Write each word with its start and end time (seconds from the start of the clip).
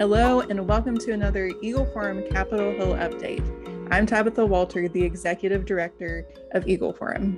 Hello, 0.00 0.40
and 0.40 0.66
welcome 0.66 0.96
to 0.96 1.12
another 1.12 1.52
Eagle 1.60 1.84
Forum 1.92 2.24
Capitol 2.30 2.72
Hill 2.72 2.94
update. 2.94 3.44
I'm 3.90 4.06
Tabitha 4.06 4.46
Walter, 4.46 4.88
the 4.88 5.02
Executive 5.02 5.66
Director 5.66 6.26
of 6.52 6.66
Eagle 6.66 6.94
Forum. 6.94 7.36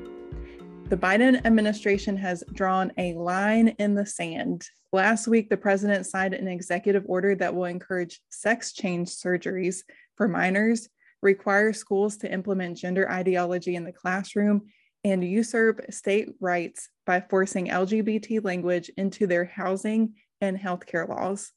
The 0.88 0.96
Biden 0.96 1.45
administration 1.45 2.17
has 2.19 2.45
drawn 2.53 2.93
a 2.98 3.14
line 3.14 3.75
in 3.80 3.96
the 3.96 4.06
sand. 4.06 4.64
Last 4.93 5.27
week, 5.27 5.48
the 5.51 5.56
president 5.56 6.06
signed 6.06 6.35
an 6.35 6.46
executive 6.46 7.03
order 7.09 7.35
that 7.35 7.53
will 7.53 7.65
encourage 7.65 8.21
sex 8.29 8.72
change 8.72 9.08
surgeries 9.08 9.83
for 10.15 10.29
minors, 10.29 10.88
require 11.21 11.72
schools 11.72 12.17
to 12.19 12.33
implement 12.33 12.76
gender 12.76 13.10
ideology 13.10 13.74
in 13.74 13.83
the 13.83 13.90
classroom, 13.90 14.69
and 15.03 15.24
usurp 15.24 15.81
state 15.92 16.29
rights 16.38 16.91
by 17.06 17.20
forcing 17.29 17.66
LGBT 17.66 18.45
language 18.45 18.88
into 18.97 19.27
their 19.27 19.47
housing 19.47 20.15
and 20.41 20.56
healthcare 20.56 21.09
laws. 21.09 21.51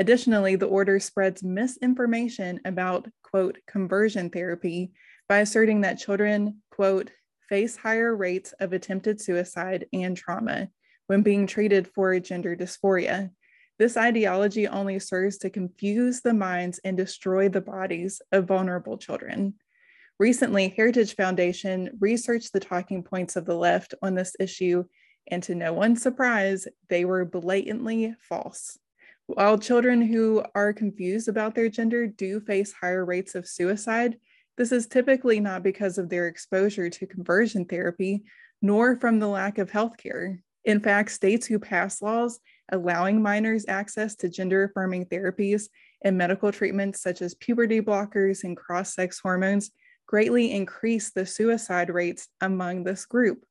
Additionally, 0.00 0.56
the 0.56 0.66
order 0.66 0.98
spreads 0.98 1.42
misinformation 1.42 2.58
about, 2.64 3.06
quote, 3.22 3.58
conversion 3.66 4.30
therapy 4.30 4.92
by 5.28 5.40
asserting 5.40 5.82
that 5.82 5.98
children, 5.98 6.62
quote, 6.70 7.10
face 7.50 7.76
higher 7.76 8.16
rates 8.16 8.54
of 8.60 8.72
attempted 8.72 9.20
suicide 9.20 9.84
and 9.92 10.16
trauma 10.16 10.70
when 11.08 11.20
being 11.20 11.46
treated 11.46 11.86
for 11.86 12.18
gender 12.18 12.56
dysphoria. 12.56 13.28
This 13.78 13.98
ideology 13.98 14.66
only 14.66 14.98
serves 15.00 15.36
to 15.38 15.50
confuse 15.50 16.22
the 16.22 16.32
minds 16.32 16.80
and 16.82 16.96
destroy 16.96 17.50
the 17.50 17.60
bodies 17.60 18.22
of 18.32 18.46
vulnerable 18.46 18.96
children. 18.96 19.52
Recently, 20.18 20.70
Heritage 20.70 21.14
Foundation 21.14 21.98
researched 22.00 22.54
the 22.54 22.60
talking 22.60 23.02
points 23.02 23.36
of 23.36 23.44
the 23.44 23.54
left 23.54 23.92
on 24.00 24.14
this 24.14 24.34
issue, 24.40 24.84
and 25.26 25.42
to 25.42 25.54
no 25.54 25.74
one's 25.74 26.00
surprise, 26.00 26.66
they 26.88 27.04
were 27.04 27.26
blatantly 27.26 28.14
false. 28.18 28.78
While 29.34 29.58
children 29.58 30.02
who 30.02 30.42
are 30.56 30.72
confused 30.72 31.28
about 31.28 31.54
their 31.54 31.68
gender 31.68 32.08
do 32.08 32.40
face 32.40 32.72
higher 32.72 33.04
rates 33.04 33.36
of 33.36 33.46
suicide, 33.46 34.18
this 34.56 34.72
is 34.72 34.88
typically 34.88 35.38
not 35.38 35.62
because 35.62 35.98
of 35.98 36.08
their 36.08 36.26
exposure 36.26 36.90
to 36.90 37.06
conversion 37.06 37.64
therapy, 37.64 38.24
nor 38.60 38.96
from 38.96 39.20
the 39.20 39.28
lack 39.28 39.58
of 39.58 39.70
health 39.70 39.96
care. 39.96 40.42
In 40.64 40.80
fact, 40.80 41.12
states 41.12 41.46
who 41.46 41.60
pass 41.60 42.02
laws 42.02 42.40
allowing 42.72 43.22
minors 43.22 43.66
access 43.68 44.16
to 44.16 44.28
gender 44.28 44.64
affirming 44.64 45.06
therapies 45.06 45.68
and 46.02 46.18
medical 46.18 46.50
treatments 46.50 47.00
such 47.00 47.22
as 47.22 47.36
puberty 47.36 47.80
blockers 47.80 48.42
and 48.42 48.56
cross 48.56 48.96
sex 48.96 49.20
hormones 49.20 49.70
greatly 50.08 50.50
increase 50.50 51.10
the 51.10 51.24
suicide 51.24 51.88
rates 51.88 52.26
among 52.40 52.82
this 52.82 53.06
group. 53.06 53.44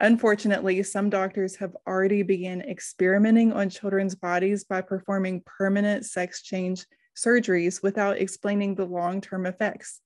Unfortunately, 0.00 0.82
some 0.82 1.10
doctors 1.10 1.56
have 1.56 1.76
already 1.86 2.22
begun 2.22 2.60
experimenting 2.62 3.52
on 3.52 3.68
children's 3.68 4.14
bodies 4.14 4.64
by 4.64 4.80
performing 4.80 5.42
permanent 5.44 6.04
sex 6.06 6.42
change 6.42 6.86
surgeries 7.16 7.82
without 7.82 8.18
explaining 8.18 8.74
the 8.74 8.84
long 8.84 9.20
term 9.20 9.44
effects. 9.44 10.00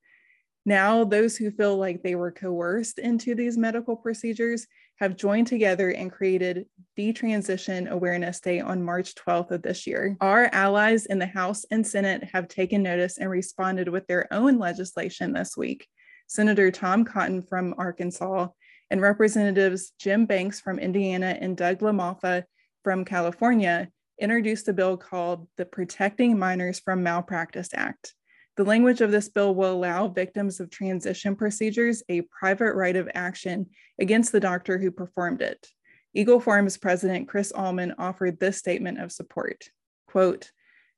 Now, 0.65 1.05
those 1.05 1.37
who 1.37 1.51
feel 1.51 1.77
like 1.77 2.03
they 2.03 2.15
were 2.15 2.31
coerced 2.31 2.99
into 2.99 3.35
these 3.35 3.59
medical 3.59 3.97
procedures 3.97 4.67
have 4.97 5.17
joined 5.17 5.49
together 5.49 5.91
and 5.91 6.11
created 6.11 6.67
Detransition 6.97 7.91
Awareness 7.91 8.41
Day 8.41 8.61
on 8.61 8.83
March 8.83 9.15
12th 9.17 9.51
of 9.51 9.63
this 9.63 9.87
year. 9.87 10.17
Our 10.21 10.49
allies 10.53 11.07
in 11.07 11.19
the 11.19 11.27
House 11.27 11.65
and 11.71 11.85
Senate 11.85 12.23
have 12.33 12.47
taken 12.47 12.83
notice 12.83 13.19
and 13.19 13.29
responded 13.29 13.89
with 13.89 14.07
their 14.07 14.33
own 14.33 14.59
legislation 14.59 15.33
this 15.33 15.57
week. 15.57 15.89
Senator 16.29 16.71
Tom 16.71 17.05
Cotton 17.05 17.43
from 17.43 17.75
Arkansas 17.77 18.47
and 18.93 19.01
Representatives 19.01 19.95
Jim 19.99 20.27
Banks 20.27 20.61
from 20.61 20.79
Indiana 20.79 21.39
and 21.41 21.57
Doug 21.57 21.79
LaMalfa 21.79 22.45
from 22.85 23.07
California 23.07 23.89
introduced 24.21 24.69
a 24.69 24.75
bill 24.75 24.99
called 24.99 25.49
the 25.57 25.65
Protecting 25.65 26.39
Minors 26.39 26.79
from 26.79 27.03
Malpractice 27.03 27.71
Act. 27.73 28.13
The 28.59 28.65
language 28.65 29.01
of 29.01 29.11
this 29.11 29.31
bill 29.31 29.55
will 29.55 29.73
allow 29.73 30.09
victims 30.09 30.61
of 30.61 30.69
transition 30.69 31.35
procedures 31.35 32.03
a 32.11 32.21
private 32.39 32.75
right 32.75 32.95
of 32.95 33.09
action 33.15 33.71
against 33.99 34.31
the 34.31 34.41
doctor 34.41 34.79
who 34.79 34.91
performed 34.91 35.41
it. 35.41 35.67
Eagle 36.13 36.39
Forum's 36.39 36.77
president 36.77 37.29
Kris 37.29 37.51
Ullman 37.55 37.95
offered 37.97 38.39
this 38.39 38.59
statement 38.59 39.01
of 39.01 39.11
support. 39.11 39.71
Quote, 40.07 40.51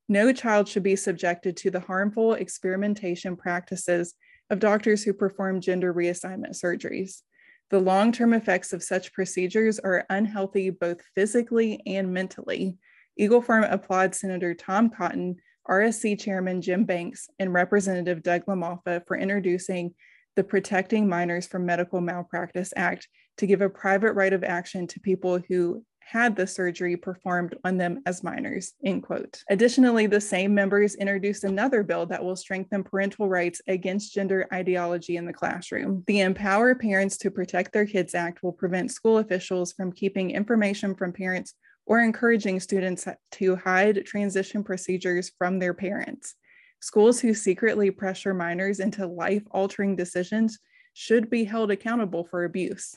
no 0.09 0.33
child 0.33 0.67
should 0.67 0.83
be 0.83 0.97
subjected 0.97 1.57
to 1.59 1.71
the 1.71 1.79
harmful 1.79 2.35
experimentation 2.35 3.37
practices 3.37 4.15
of 4.51 4.59
doctors 4.59 5.05
who 5.05 5.13
perform 5.13 5.61
gender 5.61 5.95
reassignment 5.95 6.61
surgeries. 6.61 7.23
The 7.71 7.81
long 7.81 8.13
term 8.13 8.35
effects 8.35 8.73
of 8.73 8.83
such 8.83 9.13
procedures 9.13 9.79
are 9.79 10.07
unhealthy 10.11 10.71
both 10.71 11.01
physically 11.15 11.83
and 11.87 12.13
mentally. 12.13 12.79
Eagle 13.17 13.41
Forum 13.41 13.65
applauds 13.65 14.21
Senator 14.21 14.55
Tom 14.55 14.91
Cotton, 14.91 15.37
RSC 15.69 16.21
Chairman 16.21 16.61
Jim 16.61 16.85
Banks, 16.85 17.29
and 17.39 17.53
Representative 17.53 18.23
Doug 18.23 18.45
LaMalfa 18.47 19.07
for 19.07 19.17
introducing 19.17 19.95
the 20.37 20.45
Protecting 20.45 21.09
Minors 21.09 21.47
from 21.47 21.65
Medical 21.65 22.01
Malpractice 22.01 22.73
Act 22.77 23.09
to 23.39 23.47
give 23.47 23.61
a 23.61 23.71
private 23.71 24.13
right 24.13 24.33
of 24.33 24.45
action 24.45 24.87
to 24.89 25.01
people 25.01 25.41
who 25.49 25.85
had 26.07 26.37
the 26.37 26.47
surgery 26.47 26.97
performed 26.97 27.57
on 27.65 27.77
them 27.77 28.01
as 28.07 28.23
minors, 28.23 28.75
end 28.85 29.03
quote. 29.03 29.43
Additionally, 29.51 30.07
the 30.07 30.21
same 30.21 30.55
members 30.55 30.95
introduced 30.95 31.45
another 31.45 31.83
bill 31.83 32.07
that 32.07 32.23
will 32.23 32.37
strengthen 32.37 32.85
parental 32.85 33.29
rights 33.29 33.61
against 33.67 34.15
gender 34.15 34.47
ideology 34.53 35.17
in 35.17 35.25
the 35.25 35.33
classroom. 35.33 36.05
The 36.07 36.21
Empower 36.21 36.75
Parents 36.75 37.17
to 37.19 37.31
Protect 37.31 37.73
Their 37.73 37.87
Kids 37.87 38.15
Act 38.15 38.43
will 38.43 38.53
prevent 38.53 38.93
school 38.93 39.19
officials 39.19 39.73
from 39.73 39.93
keeping 39.93 40.31
information 40.31 40.95
from 40.95 41.13
parents 41.13 41.55
or 41.87 42.01
encouraging 42.01 42.61
students 42.61 43.07
to 43.33 43.57
hide 43.57 44.07
transition 44.07 44.65
procedures 44.65 45.33
from 45.39 45.59
their 45.59 45.75
parents. 45.75 46.35
Schools 46.81 47.21
who 47.21 47.35
secretly 47.35 47.91
pressure 47.91 48.35
minors 48.35 48.81
into 48.81 49.07
life 49.07 49.43
altering 49.51 49.97
decisions 49.97 50.59
should 50.93 51.29
be 51.29 51.45
held 51.45 51.71
accountable 51.71 52.25
for 52.25 52.45
abuse. 52.45 52.97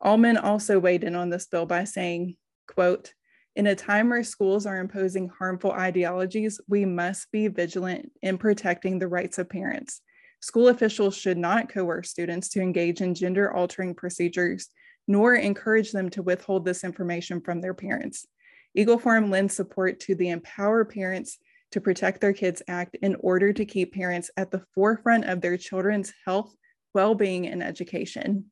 Ullman 0.00 0.36
also 0.36 0.78
weighed 0.78 1.04
in 1.04 1.14
on 1.14 1.30
this 1.30 1.46
bill 1.46 1.66
by 1.66 1.84
saying, 1.84 2.36
quote, 2.66 3.12
in 3.54 3.66
a 3.66 3.74
time 3.74 4.10
where 4.10 4.22
schools 4.22 4.66
are 4.66 4.78
imposing 4.78 5.28
harmful 5.28 5.72
ideologies, 5.72 6.60
we 6.68 6.84
must 6.84 7.30
be 7.32 7.48
vigilant 7.48 8.12
in 8.20 8.36
protecting 8.36 8.98
the 8.98 9.08
rights 9.08 9.38
of 9.38 9.48
parents. 9.48 10.02
School 10.40 10.68
officials 10.68 11.16
should 11.16 11.38
not 11.38 11.70
coerce 11.70 12.10
students 12.10 12.50
to 12.50 12.60
engage 12.60 13.00
in 13.00 13.14
gender 13.14 13.50
altering 13.50 13.94
procedures, 13.94 14.68
nor 15.08 15.34
encourage 15.34 15.92
them 15.92 16.10
to 16.10 16.22
withhold 16.22 16.66
this 16.66 16.84
information 16.84 17.40
from 17.40 17.62
their 17.62 17.72
parents. 17.72 18.26
Eagle 18.74 18.98
Forum 18.98 19.30
lends 19.30 19.56
support 19.56 20.00
to 20.00 20.14
the 20.14 20.28
Empower 20.28 20.84
Parents 20.84 21.38
to 21.70 21.80
Protect 21.80 22.20
Their 22.20 22.34
Kids 22.34 22.62
Act 22.68 22.96
in 23.00 23.16
order 23.20 23.54
to 23.54 23.64
keep 23.64 23.94
parents 23.94 24.30
at 24.36 24.50
the 24.50 24.62
forefront 24.74 25.24
of 25.24 25.40
their 25.40 25.56
children's 25.56 26.12
health, 26.26 26.54
well 26.92 27.14
being, 27.14 27.46
and 27.46 27.62
education. 27.62 28.50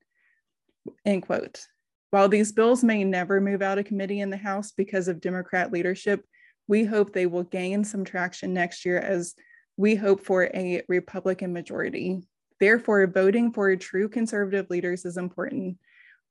End 1.05 1.22
quote. 1.22 1.67
While 2.11 2.28
these 2.28 2.53
bills 2.53 2.84
may 2.84 3.03
never 3.03 3.41
move 3.41 3.62
out 3.62 3.78
of 3.78 3.87
committee 3.87 4.21
in 4.21 4.31
the 4.31 4.37
House 4.37 4.72
because 4.72 5.09
of 5.09 5.21
Democrat 5.21 5.72
leadership, 5.72 6.25
we 6.69 6.84
hope 6.84 7.12
they 7.12 7.27
will 7.27 7.43
gain 7.43 7.84
some 7.84 8.05
traction 8.05 8.55
next 8.55 8.84
year 8.84 8.99
as 8.99 9.34
we 9.77 9.94
hope 9.97 10.25
for 10.25 10.44
a 10.55 10.83
Republican 10.89 11.53
majority. 11.53 12.23
Therefore, 12.61 13.06
voting 13.06 13.53
for 13.53 13.75
true 13.77 14.09
conservative 14.09 14.71
leaders 14.71 15.05
is 15.05 15.17
important. 15.17 15.77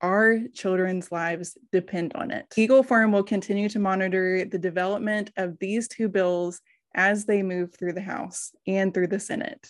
Our 0.02 0.40
children's 0.54 1.12
lives 1.12 1.58
depend 1.72 2.14
on 2.16 2.32
it. 2.32 2.46
Eagle 2.56 2.84
Forum 2.84 3.12
will 3.12 3.24
continue 3.24 3.70
to 3.70 3.80
monitor 3.80 4.46
the 4.46 4.58
development 4.58 5.32
of 5.38 5.58
these 5.60 5.88
two 5.88 6.08
bills 6.08 6.62
as 6.96 7.26
they 7.26 7.44
move 7.44 7.76
through 7.76 7.94
the 7.94 8.02
House 8.02 8.52
and 8.68 8.94
through 8.94 9.08
the 9.08 9.20
Senate. 9.20 9.70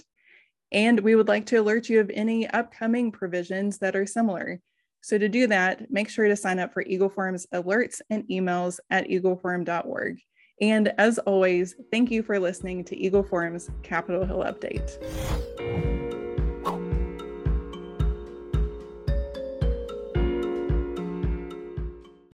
And 0.72 1.00
we 1.00 1.16
would 1.16 1.28
like 1.28 1.46
to 1.48 1.58
alert 1.58 1.90
you 1.90 2.00
of 2.00 2.12
any 2.14 2.48
upcoming 2.48 3.12
provisions 3.12 3.80
that 3.80 3.96
are 3.96 4.08
similar. 4.08 4.60
So 5.04 5.18
to 5.18 5.28
do 5.28 5.48
that, 5.48 5.92
make 5.92 6.10
sure 6.10 6.30
to 6.30 6.36
sign 6.36 6.60
up 6.60 6.74
for 6.74 6.82
Eagle 6.82 7.10
Forum's 7.10 7.46
alerts 7.54 8.00
and 8.10 8.24
emails 8.30 8.80
at 8.90 9.06
eagleforum.org. 9.10 10.20
And 10.62 10.94
as 10.98 11.20
always, 11.20 11.76
thank 11.92 12.10
you 12.10 12.24
for 12.24 12.40
listening 12.40 12.86
to 12.86 12.96
Eagle 12.96 13.24
Forum's 13.24 13.70
Capitol 13.84 14.24
Hill 14.26 14.46
Update. 14.46 16.13